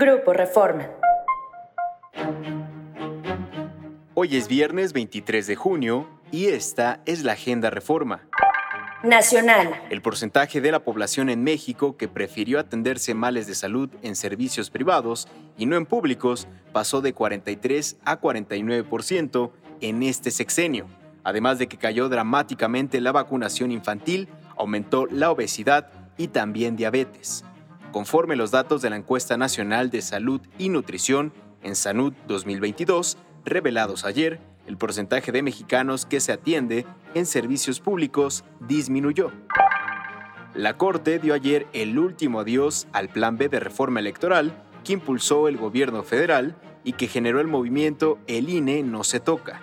Grupo 0.00 0.32
Reforma. 0.32 0.88
Hoy 4.14 4.36
es 4.36 4.46
viernes 4.46 4.92
23 4.92 5.44
de 5.44 5.56
junio 5.56 6.08
y 6.30 6.46
esta 6.46 7.00
es 7.04 7.24
la 7.24 7.32
Agenda 7.32 7.68
Reforma. 7.70 8.20
Nacional. 9.02 9.74
El 9.90 10.00
porcentaje 10.00 10.60
de 10.60 10.70
la 10.70 10.84
población 10.84 11.30
en 11.30 11.42
México 11.42 11.96
que 11.96 12.06
prefirió 12.06 12.60
atenderse 12.60 13.12
males 13.14 13.48
de 13.48 13.56
salud 13.56 13.90
en 14.02 14.14
servicios 14.14 14.70
privados 14.70 15.26
y 15.56 15.66
no 15.66 15.74
en 15.74 15.84
públicos 15.84 16.46
pasó 16.72 17.00
de 17.00 17.12
43 17.12 17.96
a 18.04 18.20
49% 18.20 19.50
en 19.80 20.04
este 20.04 20.30
sexenio. 20.30 20.86
Además 21.24 21.58
de 21.58 21.66
que 21.66 21.76
cayó 21.76 22.08
dramáticamente 22.08 23.00
la 23.00 23.10
vacunación 23.10 23.72
infantil, 23.72 24.28
aumentó 24.56 25.06
la 25.06 25.32
obesidad 25.32 25.90
y 26.16 26.28
también 26.28 26.76
diabetes. 26.76 27.44
Conforme 27.92 28.36
los 28.36 28.50
datos 28.50 28.82
de 28.82 28.90
la 28.90 28.96
encuesta 28.96 29.36
nacional 29.38 29.90
de 29.90 30.02
salud 30.02 30.42
y 30.58 30.68
nutrición 30.68 31.32
en 31.62 31.74
Sanud 31.74 32.12
2022, 32.26 33.16
revelados 33.46 34.04
ayer, 34.04 34.40
el 34.66 34.76
porcentaje 34.76 35.32
de 35.32 35.42
mexicanos 35.42 36.04
que 36.04 36.20
se 36.20 36.32
atiende 36.32 36.84
en 37.14 37.24
servicios 37.24 37.80
públicos 37.80 38.44
disminuyó. 38.60 39.32
La 40.54 40.76
Corte 40.76 41.18
dio 41.18 41.32
ayer 41.32 41.66
el 41.72 41.98
último 41.98 42.40
adiós 42.40 42.86
al 42.92 43.08
Plan 43.08 43.38
B 43.38 43.48
de 43.48 43.60
reforma 43.60 44.00
electoral 44.00 44.62
que 44.84 44.92
impulsó 44.92 45.48
el 45.48 45.56
gobierno 45.56 46.02
federal 46.02 46.56
y 46.84 46.92
que 46.92 47.08
generó 47.08 47.40
el 47.40 47.46
movimiento 47.46 48.18
El 48.26 48.50
INE 48.50 48.82
no 48.82 49.02
se 49.02 49.20
toca. 49.20 49.62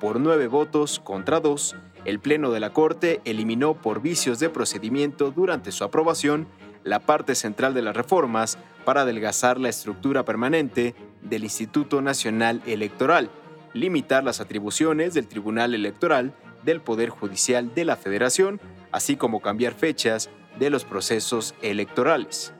Por 0.00 0.18
nueve 0.18 0.46
votos 0.46 0.98
contra 1.00 1.40
dos, 1.40 1.76
el 2.06 2.20
Pleno 2.20 2.50
de 2.50 2.60
la 2.60 2.72
Corte 2.72 3.20
eliminó 3.24 3.74
por 3.74 4.00
vicios 4.00 4.38
de 4.38 4.48
procedimiento 4.48 5.30
durante 5.30 5.72
su 5.72 5.84
aprobación 5.84 6.46
la 6.86 7.00
parte 7.00 7.34
central 7.34 7.74
de 7.74 7.82
las 7.82 7.96
reformas 7.96 8.56
para 8.84 9.02
adelgazar 9.02 9.58
la 9.58 9.68
estructura 9.68 10.24
permanente 10.24 10.94
del 11.20 11.42
Instituto 11.42 12.00
Nacional 12.00 12.62
Electoral, 12.64 13.28
limitar 13.74 14.22
las 14.22 14.40
atribuciones 14.40 15.12
del 15.12 15.26
Tribunal 15.26 15.74
Electoral 15.74 16.32
del 16.62 16.80
Poder 16.80 17.10
Judicial 17.10 17.74
de 17.74 17.84
la 17.84 17.96
Federación, 17.96 18.60
así 18.92 19.16
como 19.16 19.42
cambiar 19.42 19.74
fechas 19.74 20.30
de 20.58 20.70
los 20.70 20.84
procesos 20.84 21.54
electorales. 21.60 22.54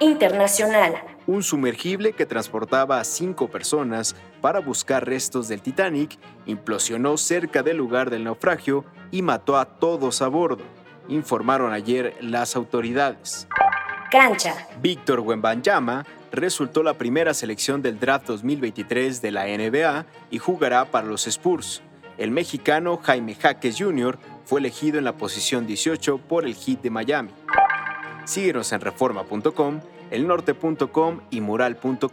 Internacional. 0.00 0.94
Un 1.26 1.42
sumergible 1.42 2.12
que 2.12 2.24
transportaba 2.24 3.00
a 3.00 3.04
cinco 3.04 3.48
personas 3.48 4.14
para 4.40 4.60
buscar 4.60 5.04
restos 5.04 5.48
del 5.48 5.60
Titanic 5.60 6.16
implosionó 6.46 7.16
cerca 7.16 7.64
del 7.64 7.76
lugar 7.76 8.08
del 8.08 8.24
naufragio 8.24 8.84
y 9.10 9.22
mató 9.22 9.56
a 9.56 9.64
todos 9.64 10.22
a 10.22 10.28
bordo, 10.28 10.62
informaron 11.08 11.72
ayer 11.72 12.16
las 12.20 12.56
autoridades. 12.56 13.48
Cancha. 14.10 14.66
Víctor 14.80 15.20
Wembanyama 15.20 16.06
resultó 16.32 16.82
la 16.82 16.94
primera 16.94 17.34
selección 17.34 17.82
del 17.82 17.98
draft 17.98 18.26
2023 18.26 19.20
de 19.20 19.30
la 19.30 19.44
NBA 19.46 20.06
y 20.30 20.38
jugará 20.38 20.86
para 20.86 21.06
los 21.06 21.26
Spurs. 21.26 21.82
El 22.16 22.30
mexicano 22.30 22.98
Jaime 23.02 23.34
Jaques 23.34 23.76
Jr. 23.78 24.18
fue 24.44 24.60
elegido 24.60 24.98
en 24.98 25.04
la 25.04 25.16
posición 25.16 25.66
18 25.66 26.18
por 26.18 26.44
el 26.44 26.54
Heat 26.54 26.82
de 26.82 26.90
Miami. 26.90 27.30
Síguenos 28.24 28.72
en 28.72 28.80
reforma.com, 28.80 29.80
elnorte.com 30.10 31.20
y 31.30 31.40
mural.com.mx. 31.40 32.08